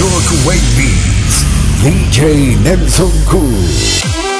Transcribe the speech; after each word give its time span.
Shockwave 0.00 0.76
Beats, 0.78 1.44
DJ 1.82 2.56
Nelson 2.64 3.10
Cruz. 3.26 4.39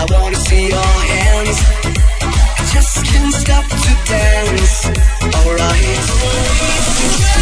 I 0.00 0.06
wanna 0.12 0.36
see 0.36 0.68
your 0.68 0.92
hands. 1.12 1.60
I 2.58 2.64
just 2.72 3.04
can't 3.04 3.34
stop 3.34 3.66
to 3.68 3.92
dance. 4.06 4.86
Alright. 5.44 7.39